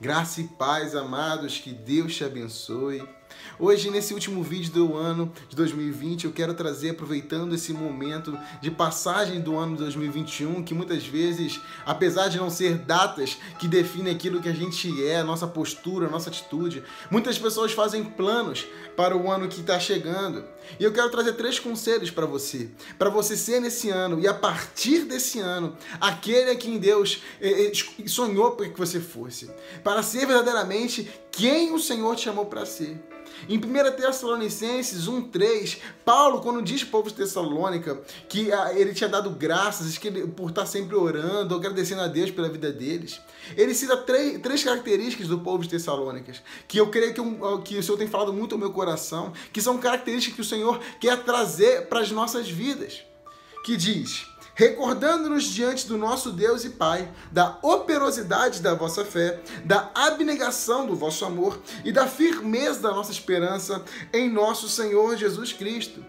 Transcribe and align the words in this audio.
Graça 0.00 0.40
e 0.40 0.44
paz, 0.44 0.94
amados, 0.94 1.58
que 1.58 1.72
Deus 1.72 2.14
te 2.14 2.22
abençoe. 2.22 3.02
Hoje, 3.58 3.90
nesse 3.90 4.14
último 4.14 4.42
vídeo 4.42 4.72
do 4.72 4.96
ano 4.96 5.32
de 5.48 5.56
2020, 5.56 6.24
eu 6.24 6.32
quero 6.32 6.54
trazer, 6.54 6.90
aproveitando 6.90 7.54
esse 7.54 7.72
momento 7.72 8.38
de 8.60 8.70
passagem 8.70 9.40
do 9.40 9.56
ano 9.56 9.76
de 9.76 9.82
2021, 9.82 10.62
que 10.62 10.74
muitas 10.74 11.06
vezes, 11.06 11.60
apesar 11.84 12.28
de 12.28 12.38
não 12.38 12.50
ser 12.50 12.78
datas 12.78 13.36
que 13.58 13.66
definem 13.66 14.14
aquilo 14.14 14.40
que 14.40 14.48
a 14.48 14.54
gente 14.54 15.04
é, 15.04 15.22
nossa 15.22 15.46
postura, 15.46 16.08
nossa 16.08 16.30
atitude, 16.30 16.82
muitas 17.10 17.38
pessoas 17.38 17.72
fazem 17.72 18.04
planos 18.04 18.66
para 18.96 19.16
o 19.16 19.30
ano 19.30 19.48
que 19.48 19.60
está 19.60 19.78
chegando. 19.78 20.44
E 20.78 20.84
eu 20.84 20.92
quero 20.92 21.10
trazer 21.10 21.32
três 21.34 21.58
conselhos 21.58 22.10
para 22.10 22.26
você, 22.26 22.68
para 22.98 23.10
você 23.10 23.36
ser 23.36 23.60
nesse 23.60 23.90
ano 23.90 24.20
e 24.20 24.28
a 24.28 24.34
partir 24.34 25.04
desse 25.04 25.40
ano, 25.40 25.76
aquele 26.00 26.50
a 26.50 26.56
quem 26.56 26.78
Deus 26.78 27.22
eh, 27.40 27.72
eh, 27.72 28.06
sonhou 28.06 28.52
para 28.52 28.68
que 28.68 28.78
você 28.78 29.00
fosse, 29.00 29.50
para 29.82 30.02
ser 30.02 30.26
verdadeiramente 30.26 31.08
quem 31.30 31.72
o 31.72 31.78
Senhor 31.78 32.14
te 32.16 32.24
chamou 32.24 32.46
para 32.46 32.66
ser. 32.66 33.00
Em 33.48 33.58
1 33.58 33.60
Tessalonicenses 33.96 35.06
1,3, 35.06 35.78
Paulo, 36.04 36.40
quando 36.40 36.62
diz 36.62 36.82
para 36.82 36.88
o 36.88 36.90
povo 36.92 37.10
de 37.10 37.16
Tessalônica 37.16 38.00
que 38.28 38.50
ah, 38.52 38.72
ele 38.74 38.94
tinha 38.94 39.08
dado 39.08 39.30
graças 39.30 39.98
por 40.34 40.50
estar 40.50 40.66
sempre 40.66 40.96
orando, 40.96 41.54
agradecendo 41.54 42.00
a 42.00 42.08
Deus 42.08 42.30
pela 42.30 42.48
vida 42.48 42.72
deles, 42.72 43.20
ele 43.56 43.74
cita 43.74 43.96
três, 43.96 44.40
três 44.40 44.64
características 44.64 45.28
do 45.28 45.38
povo 45.38 45.62
de 45.62 45.68
Tessalônicas, 45.68 46.42
que 46.66 46.78
eu 46.78 46.88
creio 46.88 47.14
que, 47.14 47.20
um, 47.20 47.60
que 47.62 47.76
o 47.76 47.82
Senhor 47.82 47.98
tem 47.98 48.08
falado 48.08 48.32
muito 48.32 48.54
ao 48.54 48.58
meu 48.58 48.72
coração, 48.72 49.32
que 49.52 49.60
são 49.60 49.78
características 49.78 50.34
que 50.34 50.42
o 50.42 50.44
Senhor 50.44 50.80
quer 51.00 51.22
trazer 51.22 51.86
para 51.88 52.00
as 52.00 52.10
nossas 52.10 52.48
vidas. 52.48 53.02
Que 53.64 53.76
diz: 53.76 54.26
recordando-nos 54.58 55.44
diante 55.44 55.86
do 55.86 55.96
nosso 55.96 56.32
Deus 56.32 56.64
e 56.64 56.70
Pai 56.70 57.08
da 57.30 57.60
operosidade 57.62 58.60
da 58.60 58.74
vossa 58.74 59.04
fé, 59.04 59.40
da 59.64 59.88
abnegação 59.94 60.84
do 60.84 60.96
vosso 60.96 61.24
amor 61.24 61.60
e 61.84 61.92
da 61.92 62.08
firmeza 62.08 62.80
da 62.80 62.90
nossa 62.90 63.12
esperança 63.12 63.84
em 64.12 64.28
nosso 64.28 64.68
Senhor 64.68 65.16
Jesus 65.16 65.52
Cristo. 65.52 66.04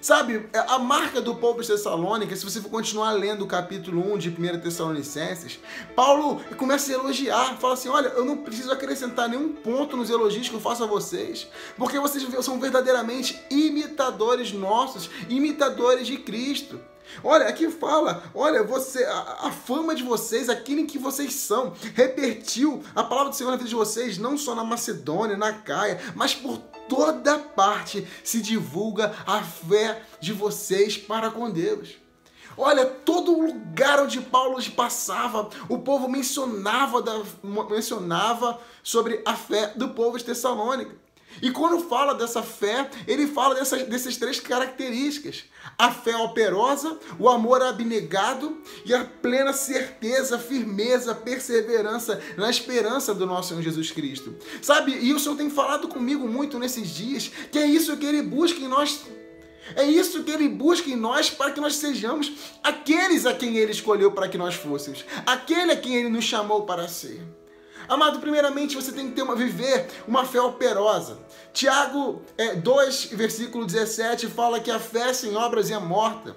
Sabe, 0.00 0.48
a 0.52 0.80
marca 0.80 1.20
do 1.20 1.36
povo 1.36 1.62
de 1.62 1.68
Tessalônica, 1.68 2.34
se 2.34 2.44
você 2.44 2.60
for 2.60 2.70
continuar 2.70 3.12
lendo 3.12 3.44
o 3.44 3.46
capítulo 3.46 4.14
1 4.14 4.18
de 4.18 4.30
1 4.30 4.58
Tessalonicenses, 4.58 5.60
Paulo 5.94 6.40
começa 6.56 6.90
a 6.90 6.94
elogiar, 6.96 7.56
fala 7.58 7.74
assim: 7.74 7.88
olha, 7.88 8.08
eu 8.08 8.24
não 8.24 8.38
preciso 8.38 8.72
acrescentar 8.72 9.28
nenhum 9.28 9.50
ponto 9.50 9.96
nos 9.96 10.10
elogios 10.10 10.48
que 10.48 10.54
eu 10.56 10.60
faço 10.60 10.82
a 10.82 10.88
vocês, 10.88 11.46
porque 11.76 12.00
vocês 12.00 12.26
são 12.44 12.58
verdadeiramente 12.58 13.40
imitadores 13.48 14.52
nossos, 14.52 15.08
imitadores 15.28 16.08
de 16.08 16.16
Cristo. 16.16 16.80
Olha, 17.22 17.46
aqui 17.46 17.70
fala, 17.70 18.22
olha, 18.34 18.62
você, 18.62 19.04
a, 19.04 19.48
a, 19.48 19.50
fama 19.52 19.94
de 19.94 20.02
vocês, 20.02 20.48
aquilo 20.48 20.80
em 20.80 20.86
que 20.86 20.98
vocês 20.98 21.34
são, 21.34 21.72
repertiu 21.94 22.82
a 22.94 23.04
palavra 23.04 23.30
do 23.30 23.36
Senhor 23.36 23.50
na 23.50 23.56
vida 23.56 23.68
de 23.68 23.74
vocês, 23.74 24.18
não 24.18 24.36
só 24.36 24.54
na 24.54 24.64
Macedônia, 24.64 25.36
na 25.36 25.52
Caia, 25.52 26.00
mas 26.14 26.34
por 26.34 26.58
toda 26.88 27.38
parte 27.38 28.06
se 28.24 28.40
divulga 28.40 29.14
a 29.26 29.42
fé 29.42 30.02
de 30.20 30.32
vocês 30.32 30.96
para 30.96 31.30
com 31.30 31.50
Deus. 31.50 32.02
Olha, 32.56 32.84
todo 32.84 33.40
lugar 33.40 34.02
onde 34.02 34.20
Paulo 34.20 34.62
passava, 34.72 35.48
o 35.68 35.78
povo 35.78 36.08
mencionava, 36.08 37.00
da, 37.00 37.22
mencionava 37.70 38.60
sobre 38.82 39.22
a 39.24 39.34
fé 39.34 39.72
do 39.74 39.90
povo 39.90 40.18
de 40.18 40.24
Tessalônica. 40.24 40.94
E 41.40 41.50
quando 41.50 41.88
fala 41.88 42.14
dessa 42.14 42.42
fé, 42.42 42.90
ele 43.06 43.26
fala 43.26 43.54
dessas, 43.54 43.84
dessas 43.84 44.16
três 44.16 44.40
características: 44.40 45.44
a 45.78 45.90
fé 45.90 46.16
operosa, 46.16 46.98
o 47.18 47.28
amor 47.28 47.62
abnegado 47.62 48.60
e 48.84 48.94
a 48.94 49.04
plena 49.04 49.52
certeza, 49.52 50.38
firmeza, 50.38 51.14
perseverança 51.14 52.20
na 52.36 52.50
esperança 52.50 53.14
do 53.14 53.26
nosso 53.26 53.50
Senhor 53.50 53.62
Jesus 53.62 53.90
Cristo. 53.90 54.34
Sabe, 54.60 54.92
e 55.00 55.12
o 55.14 55.18
Senhor 55.18 55.36
tem 55.36 55.48
falado 55.48 55.88
comigo 55.88 56.28
muito 56.28 56.58
nesses 56.58 56.88
dias, 56.90 57.30
que 57.50 57.58
é 57.58 57.66
isso 57.66 57.96
que 57.96 58.06
ele 58.06 58.22
busca 58.22 58.60
em 58.60 58.68
nós. 58.68 59.00
É 59.76 59.84
isso 59.84 60.24
que 60.24 60.30
ele 60.30 60.48
busca 60.48 60.90
em 60.90 60.96
nós 60.96 61.30
para 61.30 61.52
que 61.52 61.60
nós 61.60 61.76
sejamos 61.76 62.32
aqueles 62.62 63.24
a 63.24 63.32
quem 63.32 63.56
ele 63.56 63.70
escolheu 63.70 64.10
para 64.10 64.28
que 64.28 64.36
nós 64.36 64.54
fôssemos, 64.54 65.04
aquele 65.24 65.72
a 65.72 65.76
quem 65.76 65.94
ele 65.94 66.08
nos 66.08 66.24
chamou 66.24 66.62
para 66.62 66.88
ser. 66.88 67.20
Amado, 67.92 68.20
primeiramente 68.20 68.74
você 68.74 68.90
tem 68.90 69.08
que 69.08 69.16
ter 69.16 69.20
uma, 69.20 69.36
viver 69.36 69.86
uma 70.08 70.24
fé 70.24 70.40
operosa. 70.40 71.18
Tiago 71.52 72.22
é, 72.38 72.54
2, 72.54 73.10
versículo 73.12 73.66
17, 73.66 74.28
fala 74.28 74.60
que 74.60 74.70
a 74.70 74.80
fé 74.80 75.12
sem 75.12 75.36
obras 75.36 75.70
é 75.70 75.78
morta. 75.78 76.34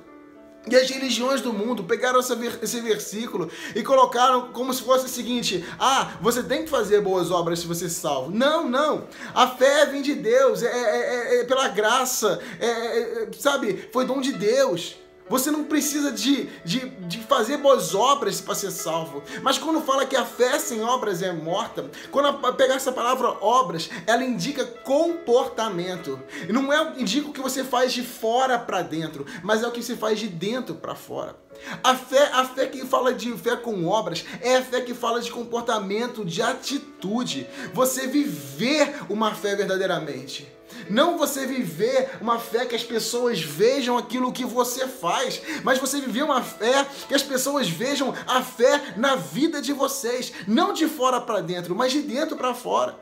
E 0.69 0.75
as 0.75 0.89
religiões 0.89 1.39
do 1.39 1.53
mundo 1.53 1.85
pegaram 1.85 2.19
esse 2.19 2.81
versículo 2.81 3.49
e 3.73 3.81
colocaram 3.83 4.51
como 4.51 4.73
se 4.73 4.81
fosse 4.81 5.05
o 5.05 5.09
seguinte: 5.09 5.63
ah, 5.79 6.17
você 6.19 6.43
tem 6.43 6.65
que 6.65 6.69
fazer 6.69 6.99
boas 6.99 7.31
obras 7.31 7.59
se 7.59 7.67
você 7.67 7.87
se 7.87 7.95
salvo. 7.95 8.31
Não, 8.31 8.67
não. 8.67 9.07
A 9.33 9.47
fé 9.47 9.85
vem 9.85 10.01
de 10.01 10.13
Deus, 10.13 10.61
é, 10.61 10.67
é, 10.67 11.35
é, 11.37 11.39
é 11.39 11.43
pela 11.45 11.69
graça, 11.69 12.37
é, 12.59 12.65
é, 12.65 13.23
é, 13.23 13.29
sabe? 13.39 13.87
Foi 13.93 14.05
dom 14.05 14.19
de 14.19 14.33
Deus. 14.33 14.97
Você 15.27 15.49
não 15.49 15.63
precisa 15.63 16.11
de, 16.11 16.45
de, 16.63 16.87
de 16.89 17.17
fazer 17.23 17.57
boas 17.57 17.95
obras 17.95 18.39
para 18.41 18.53
ser 18.53 18.71
salvo. 18.71 19.23
Mas 19.41 19.57
quando 19.57 19.81
fala 19.81 20.05
que 20.05 20.15
a 20.15 20.23
fé 20.23 20.59
sem 20.59 20.83
obras 20.83 21.21
é 21.21 21.31
morta, 21.31 21.89
quando 22.11 22.53
pegar 22.53 22.75
essa 22.75 22.91
palavra 22.91 23.29
obras, 23.41 23.89
ela 24.05 24.23
indica 24.23 24.63
comportamento. 24.65 26.19
Não 26.49 26.71
é 26.71 26.93
indica 26.97 27.29
o 27.29 27.33
que 27.33 27.41
você 27.41 27.63
faz 27.63 27.91
de 27.91 28.03
fora 28.03 28.59
para 28.59 28.83
dentro, 28.83 29.25
mas 29.43 29.63
é 29.63 29.67
o 29.67 29.71
que 29.71 29.81
você 29.81 29.95
faz 29.95 30.19
de 30.19 30.27
dentro 30.27 30.75
para 30.75 30.93
fora. 30.93 31.35
A 31.83 31.95
fé, 31.95 32.29
a 32.33 32.45
fé 32.45 32.67
que 32.67 32.85
fala 32.85 33.13
de 33.13 33.31
fé 33.37 33.55
com 33.55 33.87
obras 33.87 34.25
é 34.41 34.57
a 34.57 34.63
fé 34.63 34.81
que 34.81 34.93
fala 34.93 35.21
de 35.21 35.31
comportamento, 35.31 36.23
de 36.23 36.41
atitude. 36.41 37.47
Você 37.73 38.07
viver 38.07 39.03
uma 39.09 39.33
fé 39.33 39.55
verdadeiramente. 39.55 40.54
Não 40.89 41.17
você 41.17 41.45
viver 41.45 42.17
uma 42.21 42.39
fé 42.39 42.65
que 42.65 42.75
as 42.75 42.83
pessoas 42.83 43.39
vejam 43.41 43.97
aquilo 43.97 44.31
que 44.31 44.45
você 44.45 44.87
faz, 44.87 45.41
mas 45.63 45.79
você 45.79 45.99
viver 45.99 46.23
uma 46.23 46.41
fé 46.41 46.85
que 47.07 47.15
as 47.15 47.23
pessoas 47.23 47.69
vejam 47.69 48.13
a 48.27 48.41
fé 48.41 48.93
na 48.97 49.15
vida 49.15 49.61
de 49.61 49.73
vocês, 49.73 50.31
não 50.47 50.73
de 50.73 50.87
fora 50.87 51.21
para 51.21 51.41
dentro, 51.41 51.75
mas 51.75 51.91
de 51.91 52.01
dentro 52.01 52.35
para 52.35 52.53
fora. 52.53 52.97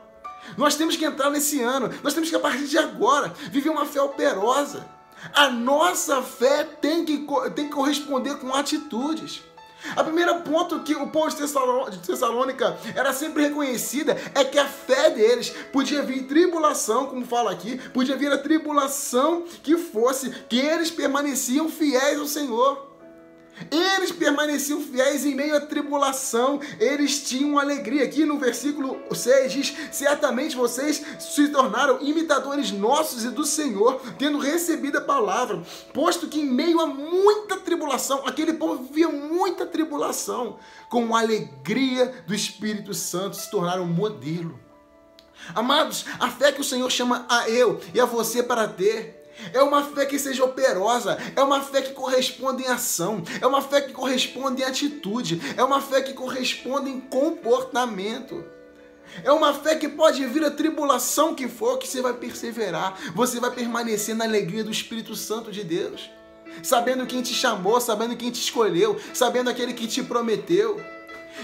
Nós 0.57 0.75
temos 0.75 0.95
que 0.95 1.05
entrar 1.05 1.29
nesse 1.29 1.61
ano, 1.61 1.89
nós 2.03 2.13
temos 2.13 2.29
que 2.29 2.35
a 2.35 2.39
partir 2.39 2.67
de 2.67 2.77
agora 2.77 3.33
viver 3.51 3.69
uma 3.69 3.85
fé 3.85 4.01
operosa. 4.01 4.87
A 5.33 5.49
nossa 5.49 6.21
fé 6.21 6.63
tem 6.63 7.05
que, 7.05 7.25
tem 7.55 7.67
que 7.67 7.73
corresponder 7.73 8.37
com 8.37 8.53
atitudes. 8.53 9.41
A 9.95 10.03
primeira 10.03 10.35
ponto 10.35 10.81
que 10.81 10.95
o 10.95 11.07
povo 11.07 11.29
de 11.29 11.99
Tessalônica 11.99 12.77
era 12.95 13.13
sempre 13.13 13.43
reconhecida 13.43 14.17
é 14.33 14.43
que 14.43 14.57
a 14.57 14.65
fé 14.65 15.09
deles 15.09 15.49
podia 15.71 16.01
vir 16.01 16.23
tribulação, 16.23 17.07
como 17.07 17.25
fala 17.25 17.51
aqui, 17.51 17.77
podia 17.89 18.15
vir 18.15 18.31
a 18.31 18.37
tribulação 18.37 19.43
que 19.61 19.77
fosse, 19.77 20.29
que 20.47 20.59
eles 20.59 20.89
permaneciam 20.89 21.69
fiéis 21.69 22.19
ao 22.19 22.25
Senhor. 22.25 22.92
Eles 23.71 24.11
permaneciam 24.11 24.81
fiéis 24.81 25.25
em 25.25 25.35
meio 25.35 25.55
à 25.55 25.61
tribulação, 25.61 26.59
eles 26.79 27.23
tinham 27.23 27.59
alegria. 27.59 28.03
Aqui 28.03 28.25
no 28.25 28.39
versículo 28.39 28.99
6 29.13 29.53
diz: 29.53 29.73
Certamente 29.91 30.55
vocês 30.55 31.03
se 31.19 31.47
tornaram 31.49 32.01
imitadores 32.01 32.71
nossos 32.71 33.23
e 33.23 33.29
do 33.29 33.45
Senhor, 33.45 34.01
tendo 34.17 34.39
recebido 34.39 34.97
a 34.97 35.01
palavra, 35.01 35.61
posto 35.93 36.27
que 36.27 36.39
em 36.39 36.45
meio 36.45 36.81
a 36.81 36.87
muita 36.87 37.57
tribulação, 37.57 38.23
aquele 38.25 38.53
povo 38.53 38.83
vivia 38.83 39.09
muita 39.09 39.65
tribulação, 39.65 40.57
com 40.89 41.15
a 41.15 41.21
alegria 41.21 42.23
do 42.25 42.33
Espírito 42.33 42.93
Santo 42.93 43.35
se 43.35 43.49
tornaram 43.51 43.83
um 43.83 43.87
modelo. 43.87 44.59
Amados, 45.53 46.05
a 46.19 46.29
fé 46.29 46.51
que 46.51 46.61
o 46.61 46.63
Senhor 46.63 46.89
chama 46.89 47.25
a 47.29 47.49
eu 47.49 47.79
e 47.93 47.99
a 47.99 48.05
você 48.05 48.41
para 48.41 48.67
ter 48.67 49.22
é 49.53 49.61
uma 49.61 49.83
fé 49.83 50.05
que 50.05 50.19
seja 50.19 50.43
operosa, 50.43 51.17
é 51.35 51.41
uma 51.41 51.61
fé 51.61 51.81
que 51.81 51.93
corresponde 51.93 52.63
em 52.63 52.67
ação, 52.67 53.23
é 53.41 53.47
uma 53.47 53.61
fé 53.61 53.81
que 53.81 53.91
corresponde 53.91 54.61
em 54.61 54.65
atitude, 54.65 55.41
é 55.57 55.63
uma 55.63 55.81
fé 55.81 56.01
que 56.01 56.13
corresponde 56.13 56.89
em 56.89 56.99
comportamento. 56.99 58.43
É 59.23 59.31
uma 59.31 59.53
fé 59.53 59.75
que 59.75 59.89
pode 59.89 60.25
vir 60.25 60.43
a 60.43 60.51
tribulação 60.51 61.35
que 61.35 61.47
for, 61.47 61.77
que 61.77 61.87
você 61.87 62.01
vai 62.01 62.13
perseverar, 62.13 62.97
você 63.13 63.39
vai 63.39 63.51
permanecer 63.51 64.15
na 64.15 64.25
alegria 64.25 64.63
do 64.63 64.71
Espírito 64.71 65.15
Santo 65.15 65.51
de 65.51 65.63
Deus, 65.63 66.09
sabendo 66.63 67.05
quem 67.05 67.21
te 67.21 67.33
chamou, 67.33 67.79
sabendo 67.79 68.15
quem 68.15 68.31
te 68.31 68.41
escolheu, 68.41 68.99
sabendo 69.13 69.49
aquele 69.49 69.73
que 69.73 69.87
te 69.87 70.01
prometeu. 70.01 70.81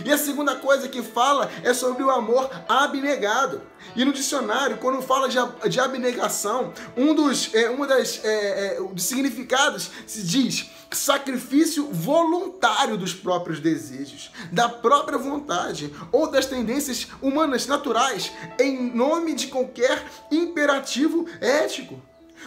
E 0.06 0.12
a 0.12 0.18
segunda 0.18 0.56
coisa 0.56 0.88
que 0.88 1.02
fala 1.02 1.50
é 1.64 1.74
sobre 1.74 2.04
o 2.04 2.10
amor 2.10 2.50
abnegado. 2.68 3.62
E 3.96 4.06
no 4.06 4.14
dicionário, 4.14 4.78
quando 4.78 5.02
fala 5.02 5.28
de, 5.30 5.80
abnegação, 5.80 6.74
um 6.96 7.14
dos, 7.14 7.54
é, 7.54 7.70
uma 7.70 7.88
das, 7.88 8.24
é, 8.24 8.78
é, 8.78 8.82
dos 8.82 9.04
significados 9.04 9.90
se 10.06 10.24
diz 10.24 10.70
sacrifício 10.92 11.88
voluntário 11.92 12.98
dos 12.98 13.14
próprios 13.14 13.60
desejos, 13.60 14.32
da 14.52 14.68
própria 14.68 15.18
vontade 15.18 15.94
ou 16.12 16.30
das 16.30 16.46
tendências 16.46 17.08
humanas 17.22 17.68
naturais, 17.68 18.32
em 18.60 18.92
nome 18.92 19.34
de 19.34 19.48
qualquer 19.48 20.04
imperativo 20.32 21.28
ético. 21.40 22.02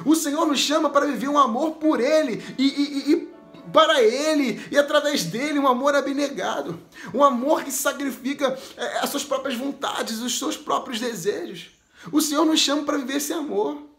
O 0.05 0.17
Senhor 0.17 0.47
nos 0.47 0.59
chama 0.59 0.91
para 0.91 1.07
viver 1.07 1.29
um 1.29 1.39
amor 1.39 1.73
por 1.73 2.01
Ele 2.01 2.43
e, 2.59 2.67
e, 2.67 3.13
e 3.13 3.32
para 3.73 4.03
Ele 4.03 4.65
e 4.71 4.79
através 4.79 5.25
dele 5.25 5.59
um 5.59 5.69
amor 5.69 5.95
abnegado, 5.95 6.81
um 7.13 7.23
amor 7.23 7.63
que 7.65 7.71
sacrifica 7.71 8.59
é, 8.77 8.99
as 8.99 9.11
suas 9.11 9.25
próprias 9.25 9.57
vontades, 9.57 10.21
os 10.21 10.39
seus 10.39 10.57
próprios 10.57 11.01
desejos. 11.01 11.71
O 12.11 12.21
Senhor 12.21 12.45
nos 12.45 12.61
chama 12.61 12.83
para 12.83 12.99
viver 12.99 13.17
esse 13.17 13.33
amor. 13.33 13.93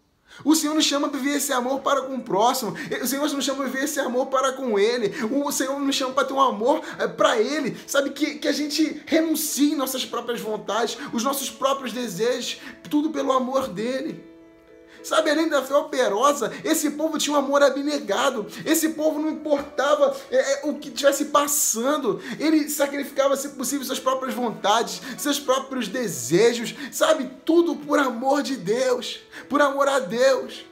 O 0.43 0.55
Senhor 0.55 0.73
nos 0.73 0.85
chama 0.85 1.07
a 1.07 1.09
viver 1.11 1.37
esse 1.37 1.53
amor 1.53 1.81
para 1.81 2.01
com 2.01 2.15
o 2.15 2.21
próximo. 2.21 2.75
O 3.01 3.07
Senhor 3.07 3.29
nos 3.31 3.45
chama 3.45 3.63
a 3.63 3.67
viver 3.67 3.83
esse 3.83 3.99
amor 3.99 4.27
para 4.27 4.53
com 4.53 4.79
Ele. 4.79 5.13
O 5.31 5.51
Senhor 5.51 5.79
nos 5.79 5.95
chama 5.95 6.13
para 6.13 6.25
ter 6.25 6.33
um 6.33 6.41
amor 6.41 6.81
é, 6.97 7.07
para 7.07 7.39
Ele. 7.39 7.77
Sabe, 7.85 8.09
que, 8.09 8.35
que 8.35 8.47
a 8.47 8.51
gente 8.51 9.01
renuncie 9.05 9.75
nossas 9.75 10.03
próprias 10.05 10.41
vontades, 10.41 10.97
os 11.13 11.23
nossos 11.23 11.49
próprios 11.49 11.93
desejos, 11.93 12.59
tudo 12.89 13.11
pelo 13.11 13.31
amor 13.31 13.67
dEle. 13.67 14.32
Sabe, 15.03 15.29
além 15.29 15.49
da 15.49 15.61
fé 15.61 15.75
operosa, 15.75 16.51
esse 16.63 16.91
povo 16.91 17.17
tinha 17.17 17.35
um 17.35 17.39
amor 17.39 17.61
abnegado. 17.61 18.47
Esse 18.65 18.89
povo 18.89 19.19
não 19.19 19.29
importava 19.29 20.15
é, 20.31 20.37
é, 20.37 20.61
o 20.63 20.75
que 20.75 20.87
estivesse 20.87 21.25
passando. 21.25 22.21
Ele 22.39 22.69
sacrificava, 22.69 23.35
se 23.35 23.49
possível, 23.49 23.85
suas 23.85 23.99
próprias 23.99 24.33
vontades, 24.33 25.01
seus 25.17 25.39
próprios 25.39 25.87
desejos. 25.87 26.73
Sabe, 26.91 27.29
tudo 27.43 27.75
por 27.75 27.99
amor 27.99 28.41
de 28.41 28.55
Deus, 28.55 29.19
por 29.49 29.61
amor 29.61 29.89
a 29.89 29.99
Deus. 29.99 30.65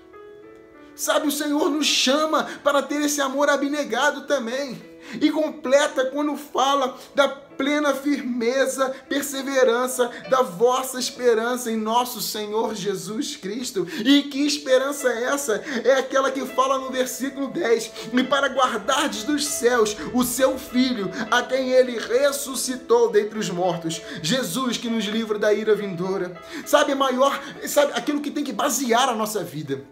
Sabe, 0.95 1.27
o 1.27 1.31
Senhor 1.31 1.69
nos 1.69 1.88
chama 1.88 2.48
para 2.63 2.81
ter 2.81 3.01
esse 3.01 3.19
amor 3.19 3.50
abnegado 3.50 4.27
também. 4.27 4.91
E 5.19 5.31
completa 5.31 6.06
quando 6.06 6.36
fala 6.36 6.98
da 7.13 7.27
plena 7.62 7.94
firmeza, 7.94 8.89
perseverança 9.07 10.09
da 10.31 10.42
vossa 10.42 10.98
esperança 10.98 11.71
em 11.71 11.77
nosso 11.77 12.19
Senhor 12.19 12.74
Jesus 12.74 13.36
Cristo. 13.36 13.88
E 14.03 14.24
que 14.24 14.45
esperança 14.45 15.09
é 15.09 15.25
essa? 15.25 15.56
É 15.83 15.94
aquela 15.94 16.31
que 16.31 16.44
fala 16.45 16.80
no 16.80 16.89
versículo 16.89 17.50
10: 17.50 17.92
E 18.13 18.24
para 18.24 18.50
guardardes 18.50 19.24
dos 19.24 19.45
céus 19.45 19.95
o 20.13 20.24
seu 20.24 20.57
Filho, 20.57 21.12
a 21.30 21.44
quem 21.44 21.69
ele 21.69 22.00
ressuscitou 22.00 23.12
dentre 23.12 23.38
os 23.38 23.50
mortos, 23.50 24.01
Jesus 24.24 24.77
que 24.77 24.89
nos 24.89 25.06
livra 25.06 25.38
da 25.38 25.53
ira 25.53 25.75
vindoura. 25.75 26.36
Sabe, 26.65 26.95
maior, 26.95 27.39
sabe, 27.68 27.94
aquilo 27.94 28.21
que 28.21 28.31
tem 28.31 28.44
que 28.44 28.53
basear 28.53 29.07
a 29.07 29.15
nossa 29.15 29.44
vida 29.44 29.83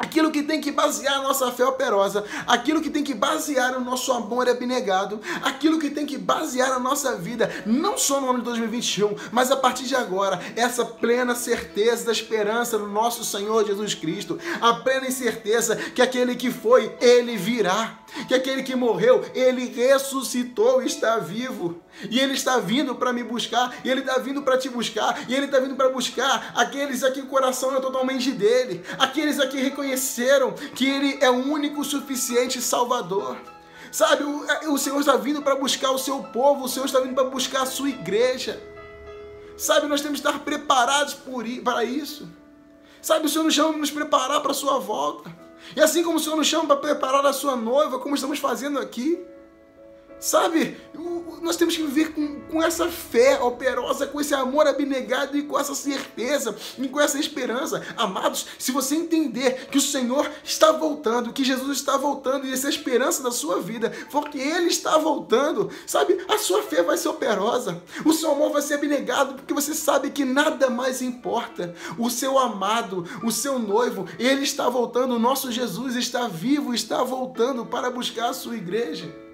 aquilo 0.00 0.30
que 0.30 0.42
tem 0.42 0.62
que 0.62 0.72
basear 0.72 1.18
a 1.18 1.22
nossa 1.22 1.52
fé 1.52 1.64
operosa, 1.64 2.24
aquilo 2.46 2.80
que 2.80 2.88
tem 2.88 3.04
que 3.04 3.12
basear 3.12 3.76
o 3.76 3.84
nosso 3.84 4.10
amor 4.12 4.48
abnegado, 4.48 5.20
aquilo 5.42 5.78
que 5.78 5.90
tem 5.90 6.06
que 6.06 6.16
basear 6.16 6.72
a 6.72 6.78
nossa 6.78 7.16
vida, 7.16 7.50
não 7.66 7.98
só 7.98 8.18
no 8.18 8.30
ano 8.30 8.38
de 8.38 8.46
2021, 8.46 9.14
mas 9.30 9.50
a 9.50 9.56
partir 9.56 9.84
de 9.84 9.94
agora, 9.94 10.40
essa 10.56 10.86
plena 10.86 11.34
certeza 11.34 12.06
da 12.06 12.12
esperança 12.12 12.78
no 12.78 12.88
nosso 12.88 13.22
Senhor 13.22 13.66
Jesus 13.66 13.94
Cristo, 13.94 14.38
a 14.60 14.72
plena 14.72 15.10
certeza 15.10 15.76
que 15.76 16.00
aquele 16.00 16.34
que 16.34 16.50
foi, 16.50 16.96
ele 17.00 17.36
virá 17.36 17.99
que 18.26 18.34
aquele 18.34 18.62
que 18.62 18.74
morreu, 18.74 19.24
ele 19.34 19.66
ressuscitou 19.66 20.82
está 20.82 21.18
vivo. 21.18 21.80
E 22.08 22.18
ele 22.18 22.34
está 22.34 22.58
vindo 22.58 22.94
para 22.94 23.12
me 23.12 23.22
buscar, 23.22 23.74
e 23.84 23.90
ele 23.90 24.00
está 24.00 24.18
vindo 24.18 24.42
para 24.42 24.56
te 24.56 24.68
buscar, 24.68 25.28
e 25.28 25.34
ele 25.34 25.46
está 25.46 25.58
vindo 25.60 25.76
para 25.76 25.88
buscar 25.88 26.52
aqueles 26.54 27.02
que 27.10 27.20
o 27.20 27.26
coração 27.26 27.76
é 27.76 27.80
totalmente 27.80 28.30
dele, 28.30 28.82
aqueles 28.98 29.36
que 29.46 29.58
reconheceram 29.58 30.52
que 30.74 30.88
ele 30.88 31.18
é 31.20 31.30
o 31.30 31.50
único 31.50 31.84
suficiente 31.84 32.60
Salvador. 32.62 33.36
Sabe, 33.90 34.22
o, 34.22 34.44
é, 34.48 34.68
o 34.68 34.78
Senhor 34.78 35.00
está 35.00 35.16
vindo 35.16 35.42
para 35.42 35.56
buscar 35.56 35.90
o 35.90 35.98
seu 35.98 36.22
povo, 36.22 36.64
o 36.64 36.68
Senhor 36.68 36.86
está 36.86 37.00
vindo 37.00 37.14
para 37.14 37.24
buscar 37.24 37.62
a 37.62 37.66
sua 37.66 37.88
igreja. 37.88 38.62
Sabe, 39.56 39.88
nós 39.88 40.00
temos 40.00 40.20
que 40.20 40.26
estar 40.26 40.38
preparados 40.40 41.12
por, 41.12 41.44
para 41.64 41.84
isso. 41.84 42.28
Sabe, 43.02 43.26
o 43.26 43.28
Senhor 43.28 43.44
nos 43.44 43.54
chama 43.54 43.70
para 43.70 43.78
nos 43.78 43.90
preparar 43.90 44.40
para 44.40 44.52
a 44.52 44.54
sua 44.54 44.78
volta. 44.78 45.34
E 45.76 45.80
assim 45.80 46.02
como 46.02 46.16
o 46.16 46.20
Senhor 46.20 46.36
nos 46.36 46.46
chama 46.46 46.66
para 46.66 46.76
preparar 46.76 47.24
a 47.26 47.32
sua 47.32 47.56
noiva, 47.56 47.98
como 47.98 48.14
estamos 48.14 48.38
fazendo 48.38 48.78
aqui, 48.78 49.24
sabe? 50.20 50.76
Nós 51.40 51.56
temos 51.56 51.74
que 51.74 51.82
viver 51.82 52.12
com, 52.12 52.40
com 52.42 52.62
essa 52.62 52.88
fé 52.88 53.40
operosa, 53.40 54.06
com 54.06 54.20
esse 54.20 54.34
amor 54.34 54.66
abnegado 54.66 55.38
e 55.38 55.42
com 55.42 55.58
essa 55.58 55.74
certeza 55.74 56.54
e 56.78 56.86
com 56.86 57.00
essa 57.00 57.18
esperança. 57.18 57.82
Amados, 57.96 58.46
se 58.58 58.70
você 58.70 58.94
entender 58.94 59.68
que 59.70 59.78
o 59.78 59.80
Senhor 59.80 60.30
está 60.44 60.70
voltando, 60.70 61.32
que 61.32 61.42
Jesus 61.42 61.78
está 61.78 61.96
voltando 61.96 62.46
e 62.46 62.52
essa 62.52 62.66
é 62.66 62.70
esperança 62.70 63.22
da 63.22 63.30
sua 63.30 63.60
vida, 63.60 63.90
porque 64.10 64.38
Ele 64.38 64.68
está 64.68 64.98
voltando, 64.98 65.70
sabe? 65.86 66.18
A 66.28 66.36
sua 66.36 66.62
fé 66.62 66.82
vai 66.82 66.98
ser 66.98 67.08
operosa, 67.08 67.82
o 68.04 68.12
seu 68.12 68.32
amor 68.32 68.52
vai 68.52 68.60
ser 68.60 68.74
abnegado, 68.74 69.34
porque 69.34 69.54
você 69.54 69.74
sabe 69.74 70.10
que 70.10 70.24
nada 70.24 70.68
mais 70.68 71.00
importa. 71.00 71.74
O 71.96 72.10
seu 72.10 72.38
amado, 72.38 73.04
o 73.24 73.32
seu 73.32 73.58
noivo, 73.58 74.06
Ele 74.18 74.42
está 74.42 74.68
voltando, 74.68 75.14
o 75.14 75.18
nosso 75.18 75.50
Jesus 75.50 75.96
está 75.96 76.28
vivo, 76.28 76.74
está 76.74 77.02
voltando 77.02 77.64
para 77.64 77.90
buscar 77.90 78.28
a 78.28 78.34
sua 78.34 78.56
igreja. 78.56 79.29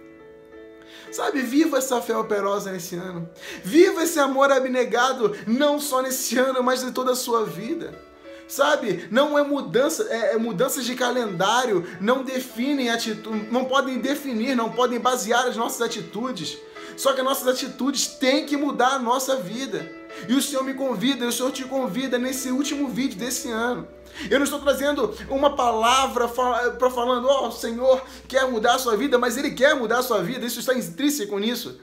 Sabe, 1.17 1.41
viva 1.41 1.79
essa 1.79 2.03
fé 2.03 2.15
operosa 2.15 2.71
nesse 2.71 2.95
ano. 2.95 3.27
Viva 3.65 4.03
esse 4.03 4.19
amor 4.19 4.53
abnegado, 4.53 5.35
não 5.47 5.81
só 5.81 6.03
nesse 6.03 6.39
ano, 6.39 6.63
mas 6.63 6.83
em 6.83 6.93
toda 6.93 7.13
a 7.13 7.17
sua 7.17 7.43
vida. 7.43 7.99
Sabe, 8.47 9.09
não 9.11 9.39
é 9.39 9.43
mudança, 9.43 10.07
é, 10.11 10.35
é 10.35 10.37
mudanças 10.37 10.85
de 10.85 10.95
calendário, 10.95 11.87
não 12.03 12.23
definem 12.23 12.91
atitude, 12.91 13.49
não 13.51 13.65
podem 13.65 13.99
definir, 13.99 14.55
não 14.55 14.71
podem 14.71 15.01
basear 15.01 15.47
as 15.47 15.57
nossas 15.57 15.81
atitudes. 15.81 16.59
Só 16.99 17.15
que 17.15 17.21
as 17.21 17.27
nossas 17.27 17.49
atitudes 17.49 18.07
têm 18.09 18.45
que 18.45 18.55
mudar 18.55 18.97
a 18.97 18.99
nossa 18.99 19.37
vida. 19.37 19.91
E 20.29 20.35
o 20.35 20.43
Senhor 20.43 20.63
me 20.63 20.75
convida, 20.75 21.25
e 21.25 21.29
o 21.29 21.33
Senhor 21.33 21.53
te 21.53 21.65
convida 21.65 22.19
nesse 22.19 22.51
último 22.51 22.89
vídeo 22.89 23.19
desse 23.19 23.51
ano 23.51 23.89
eu 24.31 24.39
não 24.39 24.45
estou 24.45 24.61
trazendo 24.61 25.15
uma 25.29 25.55
palavra 25.55 26.29
para 26.29 26.91
falando, 26.91 27.29
ó, 27.29 27.45
oh, 27.45 27.49
o 27.49 27.53
Senhor 27.53 28.03
quer 28.27 28.51
mudar 28.51 28.75
a 28.75 28.79
sua 28.79 28.97
vida, 28.97 29.19
mas 29.19 29.37
Ele 29.37 29.51
quer 29.51 29.75
mudar 29.75 29.99
a 29.99 30.03
sua 30.03 30.23
vida, 30.23 30.47
isso 30.47 30.61
está 30.61 30.75
intrínseco 30.75 31.39
nisso. 31.39 31.81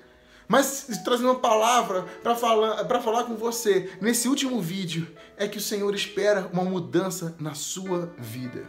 Mas 0.48 0.88
trazendo 1.06 1.30
uma 1.30 1.40
palavra 1.40 2.04
para 2.22 2.36
falar, 2.36 2.86
falar 3.02 3.24
com 3.24 3.36
você 3.36 3.98
nesse 4.02 4.28
último 4.28 4.62
vídeo 4.62 5.08
é 5.38 5.48
que 5.48 5.58
o 5.58 5.62
Senhor 5.62 5.94
espera 5.96 6.50
uma 6.52 6.64
mudança 6.64 7.36
na 7.40 7.54
sua 7.54 8.14
vida. 8.18 8.68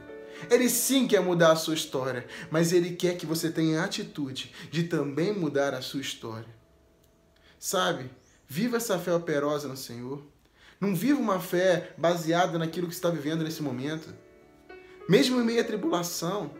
Ele 0.50 0.69
sim 0.69 1.06
quer 1.06 1.20
mudar 1.20 1.52
a 1.52 1.56
sua 1.56 1.75
história, 1.75 2.26
mas 2.50 2.72
Ele 2.72 2.93
quer 2.93 3.17
que 3.17 3.26
você 3.26 3.50
tenha 3.50 3.81
a 3.81 3.84
atitude 3.84 4.52
de 4.70 4.84
também 4.84 5.32
mudar 5.32 5.75
a 5.75 5.82
sua 5.82 6.00
história. 6.00 6.55
Sabe? 7.58 8.10
Viva 8.46 8.76
essa 8.76 8.99
fé 8.99 9.14
operosa 9.14 9.69
no 9.69 9.76
Senhor. 9.76 10.23
Não 10.81 10.94
viva 10.94 11.20
uma 11.20 11.41
fé 11.41 11.93
baseada 11.96 12.58
naquilo 12.58 12.88
que 12.88 12.94
está 12.94 13.08
vivendo 13.08 13.44
nesse 13.44 13.62
momento. 13.62 14.14
Mesmo 15.08 15.41
em 15.41 15.44
meio 15.44 15.61
à 15.61 15.64
tribulação, 15.64 16.50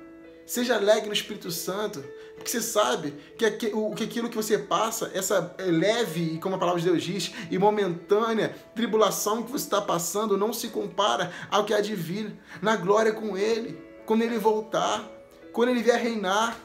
seja 0.47 0.77
alegre 0.77 1.07
no 1.07 1.13
Espírito 1.13 1.51
Santo, 1.51 2.05
porque 2.35 2.51
você 2.51 2.61
sabe 2.61 3.15
que, 3.39 3.45
aquilo 3.47 4.29
que 4.29 4.37
você 4.37 4.59
passa, 4.59 5.11
essa 5.15 5.55
leve, 5.59 6.39
como 6.39 6.57
a 6.57 6.59
palavra 6.59 6.81
de 6.81 6.89
Deus 6.89 7.03
diz, 7.03 7.33
e 7.51 7.59
momentânea 7.59 8.55
tribulação 8.75 9.43
que 9.43 9.51
você 9.51 9.65
está 9.65 9.81
passando, 9.81 10.37
não 10.37 10.53
se 10.53 10.69
compara 10.69 11.33
ao 11.51 11.65
que 11.65 11.73
há 11.73 11.81
de 11.81 11.95
vir 11.95 12.35
na 12.61 12.77
glória 12.77 13.13
com 13.13 13.37
Ele, 13.37 13.79
quando 14.05 14.23
Ele 14.23 14.39
voltar, 14.39 15.09
quando 15.53 15.71
Ele 15.71 15.83
vier 15.83 16.01
reinar. 16.01 16.59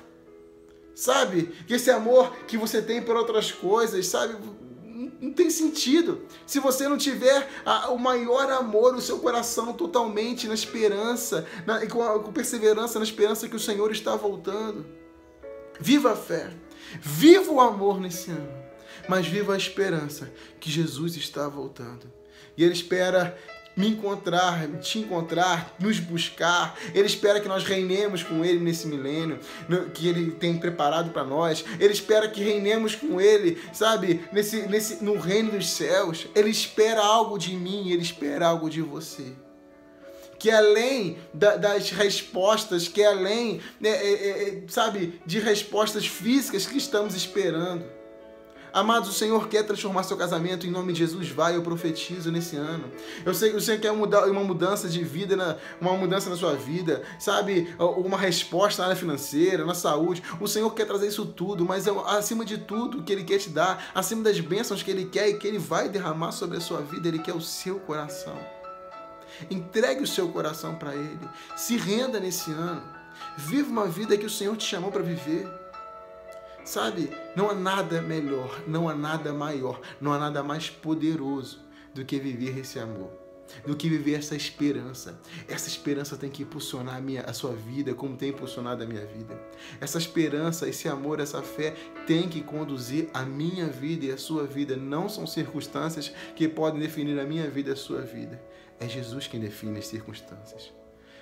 Sabe? 0.94 1.44
Que 1.66 1.76
esse 1.76 1.90
amor 1.90 2.36
que 2.46 2.58
você 2.58 2.82
tem 2.82 3.02
por 3.02 3.16
outras 3.16 3.52
coisas, 3.52 4.06
sabe? 4.08 4.36
Não 5.22 5.32
tem 5.32 5.50
sentido. 5.50 6.22
Se 6.46 6.60
você 6.60 6.88
não 6.88 6.98
tiver 6.98 7.48
a, 7.66 7.90
o 7.90 7.98
maior 7.98 8.50
amor, 8.52 8.96
o 8.96 9.02
seu 9.02 9.20
coração 9.20 9.74
totalmente 9.74 10.48
na 10.48 10.54
esperança, 10.54 11.46
na, 11.66 11.86
com, 11.88 12.02
a, 12.02 12.20
com 12.20 12.32
perseverança 12.32 13.00
na 13.00 13.06
esperança 13.06 13.48
que 13.50 13.56
o 13.56 13.60
Senhor 13.60 13.92
está 13.92 14.16
voltando. 14.16 14.86
Viva 15.80 16.14
a 16.14 16.16
fé, 16.16 16.52
viva 17.02 17.52
o 17.52 17.62
amor 17.62 18.00
nesse 18.00 18.32
ano, 18.32 18.52
mas 19.08 19.28
viva 19.28 19.54
a 19.54 19.58
esperança 19.58 20.32
que 20.60 20.70
Jesus 20.70 21.16
está 21.16 21.48
voltando. 21.48 22.12
E 22.58 22.64
Ele 22.64 22.74
espera 22.74 23.38
me 23.76 23.88
encontrar, 23.88 24.68
te 24.80 25.00
encontrar, 25.00 25.76
nos 25.80 26.00
buscar. 26.00 26.78
Ele 26.94 27.08
espera 27.08 27.40
que 27.40 27.48
nós 27.48 27.64
reinemos 27.64 28.24
com 28.24 28.44
Ele 28.44 28.60
nesse 28.60 28.88
milênio 28.88 29.40
que 29.94 30.08
Ele 30.08 30.32
tem 30.32 30.58
preparado 30.58 31.12
para 31.12 31.24
nós. 31.24 31.64
Ele 31.80 31.94
espera 31.94 32.28
que 32.28 32.44
reinemos 32.44 32.96
com 32.96 33.22
Ele, 33.22 33.58
sabe, 33.72 34.22
nesse, 34.32 34.68
nesse, 34.68 35.04
no 35.04 35.18
reino 35.18 35.52
dos 35.52 35.70
céus. 35.70 36.28
Ele 36.36 36.50
espera 36.50 37.02
algo 37.02 37.38
de 37.38 37.56
mim, 37.56 37.90
Ele 37.90 38.02
espera 38.02 38.48
algo 38.48 38.70
de 38.70 38.82
você 38.82 39.34
que 40.40 40.50
além 40.50 41.18
da, 41.34 41.58
das 41.58 41.92
respostas, 41.92 42.88
que 42.88 43.04
além, 43.04 43.60
é, 43.84 43.90
é, 43.90 44.50
é, 44.50 44.64
sabe, 44.70 45.20
de 45.26 45.38
respostas 45.38 46.08
físicas 46.08 46.66
que 46.66 46.78
estamos 46.78 47.14
esperando, 47.14 47.84
Amados, 48.72 49.10
o 49.10 49.14
Senhor 49.14 49.48
quer 49.48 49.64
transformar 49.64 50.04
seu 50.04 50.16
casamento 50.16 50.68
em 50.68 50.70
nome 50.70 50.94
de 50.94 51.00
Jesus. 51.00 51.30
Vai, 51.30 51.56
eu 51.56 51.62
profetizo 51.62 52.32
nesse 52.32 52.56
ano. 52.56 52.92
Eu 53.26 53.34
sei 53.34 53.50
que 53.52 53.58
o 53.58 53.62
Senhor 53.62 53.80
quer 53.80 53.92
mudar 53.92 54.26
uma 54.28 54.44
mudança 54.44 54.88
de 54.88 55.04
vida, 55.04 55.60
uma 55.82 55.94
mudança 55.94 56.30
na 56.30 56.36
sua 56.36 56.56
vida, 56.56 57.02
sabe? 57.20 57.74
Uma 57.80 58.18
resposta 58.18 58.82
na 58.82 58.90
área 58.90 59.00
financeira, 59.00 59.66
na 59.66 59.74
saúde. 59.74 60.22
O 60.40 60.48
Senhor 60.48 60.70
quer 60.74 60.86
trazer 60.86 61.08
isso 61.08 61.26
tudo, 61.26 61.66
mas 61.66 61.88
é 61.88 61.92
acima 62.08 62.46
de 62.46 62.58
tudo 62.58 63.04
que 63.04 63.12
Ele 63.12 63.24
quer 63.24 63.40
te 63.40 63.50
dar, 63.50 63.92
acima 63.94 64.24
das 64.24 64.40
bênçãos 64.40 64.84
que 64.84 64.92
Ele 64.92 65.06
quer 65.06 65.30
e 65.30 65.38
que 65.38 65.48
Ele 65.48 65.58
vai 65.58 65.90
derramar 65.90 66.32
sobre 66.32 66.58
a 66.58 66.62
sua 66.62 66.82
vida, 66.82 67.08
Ele 67.08 67.20
quer 67.20 67.34
o 67.34 67.42
seu 67.42 67.80
coração. 67.80 68.38
Entregue 69.50 70.04
o 70.04 70.08
seu 70.08 70.30
coração 70.30 70.76
para 70.76 70.96
Ele. 70.96 71.30
Se 71.56 71.78
renda 71.78 72.20
nesse 72.20 72.52
ano. 72.52 72.84
Viva 73.38 73.70
uma 73.70 73.86
vida 73.86 74.18
que 74.18 74.26
o 74.26 74.30
Senhor 74.30 74.56
te 74.56 74.66
chamou 74.66 74.92
para 74.92 75.04
viver. 75.04 75.59
Sabe, 76.70 77.10
não 77.36 77.50
há 77.50 77.56
nada 77.56 78.00
melhor, 78.00 78.62
não 78.68 78.88
há 78.88 78.94
nada 78.94 79.34
maior, 79.34 79.82
não 80.00 80.14
há 80.14 80.20
nada 80.20 80.44
mais 80.44 80.70
poderoso 80.70 81.62
do 81.96 82.06
que 82.06 82.20
viver 82.20 82.60
esse 82.60 82.78
amor, 82.78 83.10
do 83.66 83.76
que 83.76 83.90
viver 83.90 84.14
essa 84.14 84.36
esperança. 84.36 85.20
Essa 85.48 85.68
esperança 85.68 86.16
tem 86.16 86.30
que 86.30 86.44
impulsionar 86.44 86.98
a, 86.98 87.02
minha, 87.02 87.24
a 87.24 87.34
sua 87.34 87.56
vida, 87.56 87.96
como 87.96 88.16
tem 88.16 88.30
impulsionado 88.30 88.84
a 88.84 88.86
minha 88.86 89.04
vida. 89.04 89.36
Essa 89.82 89.98
esperança, 89.98 90.70
esse 90.70 90.88
amor, 90.88 91.20
essa 91.20 91.42
fé 91.42 91.74
tem 92.06 92.30
que 92.30 92.42
conduzir 92.42 93.10
a 93.16 93.24
minha 93.26 93.66
vida 93.66 94.06
e 94.06 94.12
a 94.12 94.18
sua 94.20 94.46
vida. 94.46 94.78
Não 94.78 95.10
são 95.10 95.26
circunstâncias 95.26 96.14
que 96.36 96.48
podem 96.48 96.80
definir 96.80 97.20
a 97.20 97.26
minha 97.26 97.50
vida 97.50 97.72
e 97.72 97.74
a 97.74 97.76
sua 97.76 98.02
vida. 98.02 98.40
É 98.80 98.88
Jesus 98.88 99.26
quem 99.26 99.40
define 99.40 99.80
as 99.80 99.88
circunstâncias 99.88 100.72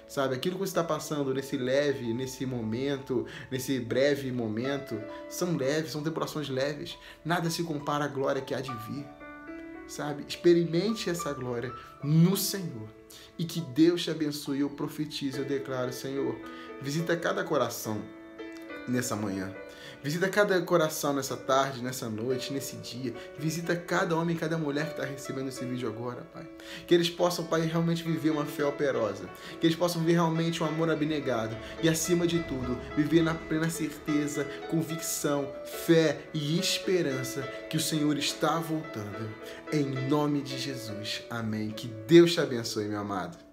sabe? 0.07 0.35
Aquilo 0.35 0.55
que 0.55 0.61
você 0.61 0.71
está 0.71 0.83
passando 0.83 1.33
nesse 1.33 1.57
leve, 1.57 2.13
nesse 2.13 2.45
momento, 2.45 3.25
nesse 3.51 3.79
breve 3.79 4.31
momento, 4.31 4.99
são 5.29 5.55
leves, 5.55 5.91
são 5.91 6.01
tribulações 6.01 6.49
leves. 6.49 6.97
Nada 7.23 7.49
se 7.49 7.63
compara 7.63 8.05
à 8.05 8.07
glória 8.07 8.41
que 8.41 8.53
há 8.53 8.61
de 8.61 8.73
vir, 8.73 9.05
sabe? 9.87 10.23
Experimente 10.27 11.09
essa 11.09 11.33
glória 11.33 11.71
no 12.03 12.37
Senhor. 12.37 12.87
E 13.37 13.45
que 13.45 13.61
Deus 13.61 14.03
te 14.03 14.11
abençoe. 14.11 14.61
Eu 14.61 14.69
profetizo, 14.69 15.39
eu 15.39 15.45
declaro, 15.45 15.93
Senhor, 15.93 16.35
visita 16.81 17.15
cada 17.15 17.43
coração 17.43 18.01
nessa 18.87 19.15
manhã. 19.15 19.53
Visita 20.03 20.29
cada 20.29 20.61
coração 20.61 21.13
nessa 21.13 21.35
tarde, 21.35 21.81
nessa 21.81 22.07
noite, 22.09 22.53
nesse 22.53 22.75
dia. 22.77 23.13
Visita 23.37 23.75
cada 23.75 24.15
homem 24.15 24.35
e 24.35 24.39
cada 24.39 24.57
mulher 24.57 24.85
que 24.85 24.91
está 24.91 25.05
recebendo 25.05 25.49
esse 25.49 25.65
vídeo 25.65 25.87
agora, 25.89 26.21
Pai. 26.33 26.47
Que 26.85 26.93
eles 26.93 27.09
possam, 27.09 27.45
Pai, 27.45 27.61
realmente 27.61 28.03
viver 28.03 28.29
uma 28.29 28.45
fé 28.45 28.65
operosa. 28.65 29.27
Que 29.59 29.67
eles 29.67 29.75
possam 29.75 30.01
viver 30.01 30.13
realmente 30.13 30.61
um 30.61 30.67
amor 30.67 30.89
abnegado. 30.89 31.57
E, 31.81 31.89
acima 31.89 32.27
de 32.27 32.39
tudo, 32.43 32.77
viver 32.95 33.21
na 33.21 33.33
plena 33.33 33.69
certeza, 33.69 34.45
convicção, 34.69 35.51
fé 35.85 36.19
e 36.33 36.59
esperança 36.59 37.41
que 37.69 37.77
o 37.77 37.81
Senhor 37.81 38.17
está 38.17 38.59
voltando. 38.59 39.29
Em 39.71 39.83
nome 40.07 40.41
de 40.41 40.57
Jesus. 40.57 41.23
Amém. 41.29 41.71
Que 41.71 41.87
Deus 41.87 42.33
te 42.33 42.39
abençoe, 42.39 42.87
meu 42.87 42.99
amado. 42.99 43.46